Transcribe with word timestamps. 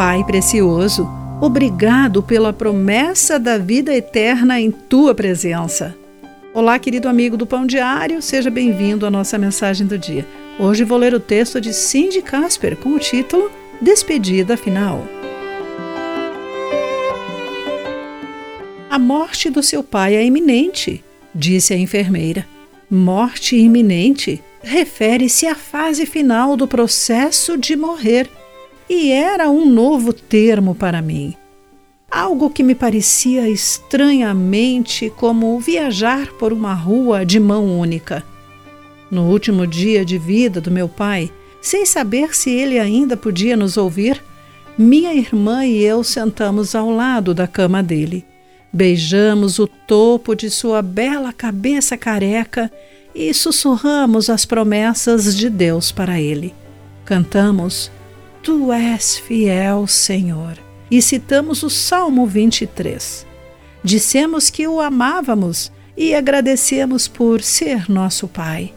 Pai 0.00 0.24
precioso, 0.24 1.06
obrigado 1.42 2.22
pela 2.22 2.54
promessa 2.54 3.38
da 3.38 3.58
vida 3.58 3.94
eterna 3.94 4.58
em 4.58 4.70
tua 4.70 5.14
presença. 5.14 5.94
Olá, 6.54 6.78
querido 6.78 7.06
amigo 7.06 7.36
do 7.36 7.46
Pão 7.46 7.66
Diário, 7.66 8.22
seja 8.22 8.48
bem-vindo 8.48 9.04
à 9.04 9.10
nossa 9.10 9.36
mensagem 9.36 9.86
do 9.86 9.98
dia. 9.98 10.26
Hoje 10.58 10.84
vou 10.84 10.96
ler 10.96 11.12
o 11.12 11.20
texto 11.20 11.60
de 11.60 11.74
Cindy 11.74 12.22
Casper 12.22 12.78
com 12.78 12.94
o 12.94 12.98
título 12.98 13.50
Despedida 13.78 14.56
Final. 14.56 15.04
A 18.88 18.98
morte 18.98 19.50
do 19.50 19.62
seu 19.62 19.82
pai 19.82 20.16
é 20.16 20.24
iminente, 20.24 21.04
disse 21.34 21.74
a 21.74 21.76
enfermeira. 21.76 22.46
Morte 22.90 23.54
iminente 23.54 24.42
refere-se 24.62 25.46
à 25.46 25.54
fase 25.54 26.06
final 26.06 26.56
do 26.56 26.66
processo 26.66 27.58
de 27.58 27.76
morrer 27.76 28.30
e 28.90 29.12
era 29.12 29.48
um 29.48 29.64
novo 29.64 30.12
termo 30.12 30.74
para 30.74 31.00
mim. 31.00 31.36
Algo 32.10 32.50
que 32.50 32.60
me 32.60 32.74
parecia 32.74 33.48
estranhamente 33.48 35.08
como 35.08 35.60
viajar 35.60 36.32
por 36.32 36.52
uma 36.52 36.74
rua 36.74 37.24
de 37.24 37.38
mão 37.38 37.78
única. 37.78 38.24
No 39.08 39.30
último 39.30 39.64
dia 39.64 40.04
de 40.04 40.18
vida 40.18 40.60
do 40.60 40.72
meu 40.72 40.88
pai, 40.88 41.30
sem 41.62 41.86
saber 41.86 42.34
se 42.34 42.50
ele 42.50 42.80
ainda 42.80 43.16
podia 43.16 43.56
nos 43.56 43.76
ouvir, 43.76 44.20
minha 44.76 45.14
irmã 45.14 45.64
e 45.64 45.78
eu 45.84 46.02
sentamos 46.02 46.74
ao 46.74 46.90
lado 46.90 47.32
da 47.32 47.46
cama 47.46 47.84
dele. 47.84 48.24
Beijamos 48.72 49.60
o 49.60 49.68
topo 49.68 50.34
de 50.34 50.50
sua 50.50 50.82
bela 50.82 51.32
cabeça 51.32 51.96
careca 51.96 52.68
e 53.14 53.32
sussurramos 53.32 54.28
as 54.28 54.44
promessas 54.44 55.36
de 55.36 55.48
Deus 55.48 55.92
para 55.92 56.20
ele. 56.20 56.52
Cantamos: 57.04 57.90
Tu 58.42 58.72
és 58.72 59.18
fiel, 59.18 59.86
Senhor, 59.86 60.58
e 60.90 61.00
citamos 61.02 61.62
o 61.62 61.70
Salmo 61.70 62.26
23. 62.26 63.26
Dissemos 63.82 64.50
que 64.50 64.66
o 64.66 64.80
amávamos 64.80 65.70
e 65.96 66.14
agradecemos 66.14 67.06
por 67.06 67.42
ser 67.42 67.88
nosso 67.88 68.26
Pai. 68.28 68.72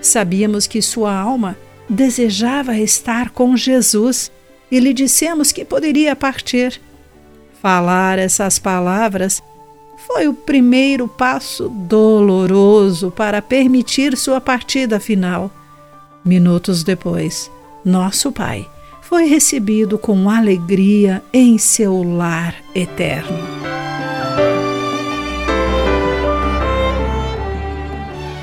Sabíamos 0.00 0.66
que 0.66 0.80
sua 0.80 1.14
alma 1.14 1.56
desejava 1.88 2.76
estar 2.78 3.30
com 3.30 3.56
Jesus 3.56 4.30
e 4.70 4.78
lhe 4.78 4.92
dissemos 4.92 5.50
que 5.50 5.64
poderia 5.64 6.14
partir 6.14 6.80
Falar 7.60 8.20
essas 8.20 8.58
palavras 8.58 9.42
foi 10.06 10.28
o 10.28 10.34
primeiro 10.34 11.08
passo 11.08 11.68
doloroso 11.68 13.10
para 13.10 13.42
permitir 13.42 14.16
sua 14.16 14.40
partida 14.40 15.00
final. 15.00 15.50
Minutos 16.24 16.84
depois, 16.84 17.50
nosso 17.84 18.30
Pai 18.30 18.66
foi 19.08 19.24
recebido 19.24 19.98
com 19.98 20.28
alegria 20.28 21.22
em 21.32 21.56
seu 21.56 22.02
lar 22.02 22.54
eterno. 22.74 23.38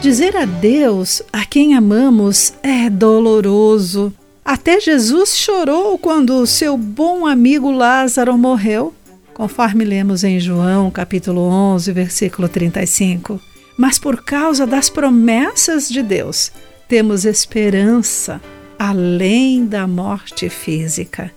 Dizer 0.02 0.36
adeus 0.36 1.22
a 1.32 1.46
quem 1.46 1.76
amamos 1.76 2.54
é 2.64 2.90
doloroso. 2.90 4.12
Até 4.44 4.80
Jesus 4.80 5.38
chorou 5.38 6.00
quando 6.00 6.48
seu 6.48 6.76
bom 6.76 7.28
amigo 7.28 7.70
Lázaro 7.70 8.36
morreu 8.36 8.92
conforme 9.36 9.86
lemos 9.86 10.24
em 10.24 10.40
João, 10.40 10.90
capítulo 10.90 11.42
11, 11.42 11.92
versículo 11.92 12.50
35. 12.50 13.40
Mas 13.78 14.00
por 14.00 14.24
causa 14.24 14.66
das 14.66 14.90
promessas 14.90 15.90
de 15.90 16.02
Deus, 16.02 16.52
temos 16.88 17.24
esperança 17.24 18.42
além 18.78 19.66
da 19.66 19.88
morte 19.88 20.50
física. 20.50 21.32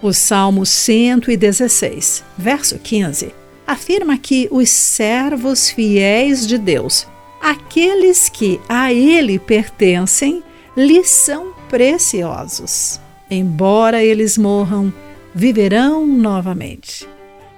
O 0.00 0.12
Salmo 0.12 0.66
116, 0.66 2.24
verso 2.36 2.78
15, 2.78 3.32
afirma 3.66 4.18
que 4.18 4.48
os 4.50 4.68
servos 4.68 5.70
fiéis 5.70 6.46
de 6.46 6.58
Deus, 6.58 7.06
aqueles 7.40 8.28
que 8.28 8.60
a 8.68 8.92
Ele 8.92 9.38
pertencem, 9.38 10.42
lhes 10.76 11.08
são 11.08 11.52
preciosos. 11.68 13.00
Embora 13.30 14.04
eles 14.04 14.36
morram, 14.36 14.92
viverão 15.34 16.06
novamente. 16.06 17.08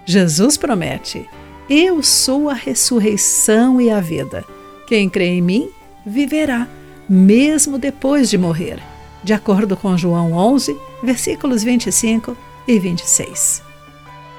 Jesus 0.07 0.57
promete: 0.57 1.29
Eu 1.69 2.03
sou 2.03 2.49
a 2.49 2.55
ressurreição 2.55 3.81
e 3.81 3.91
a 3.91 4.01
vida. 4.01 4.45
Quem 4.87 5.09
crê 5.09 5.27
em 5.27 5.43
mim 5.43 5.71
viverá, 6.07 6.69
mesmo 7.09 7.79
depois 7.79 8.29
de 8.29 8.39
morrer. 8.39 8.79
De 9.25 9.33
acordo 9.33 9.77
com 9.77 9.97
João 9.97 10.33
11, 10.33 10.77
versículos 11.03 11.65
25 11.65 12.37
e 12.69 12.79
26. 12.79 13.63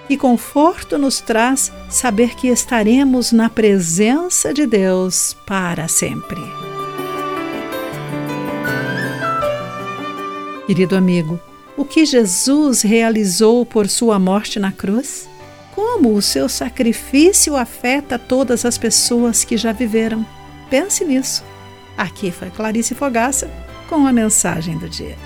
Que 0.07 0.16
conforto 0.16 0.97
nos 0.97 1.19
traz 1.19 1.73
saber 1.90 2.35
que 2.35 2.47
estaremos 2.47 3.31
na 3.31 3.50
presença 3.50 4.53
de 4.53 4.68
Deus 4.68 5.35
para 5.45 5.88
sempre. 5.88 6.40
Querido 10.68 10.95
amigo, 10.95 11.40
o 11.75 11.84
que 11.84 12.06
Jesus 12.06 12.84
realizou 12.84 13.66
por 13.66 13.90
sua 13.90 14.19
morte 14.19 14.59
na 14.59 14.72
cruz? 14.72 15.28
como 15.75 16.13
o 16.13 16.22
seu 16.22 16.47
sacrifício 16.47 17.53
afeta 17.57 18.18
todas 18.18 18.63
as 18.63 18.78
pessoas 18.78 19.44
que 19.44 19.57
já 19.57 19.74
viveram. 19.74 20.25
Pense 20.69 21.03
nisso. 21.03 21.44
Aqui 21.97 22.31
foi 22.31 22.50
Clarice 22.50 22.95
Fogaça 22.95 23.51
com 23.88 24.06
a 24.06 24.13
mensagem 24.13 24.78
do 24.78 24.90
dia. 24.90 25.18